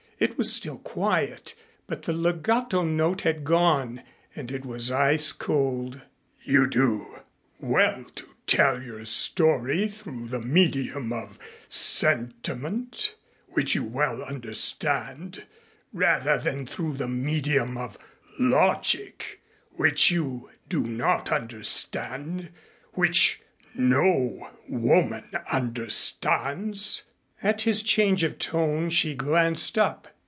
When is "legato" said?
2.13-2.83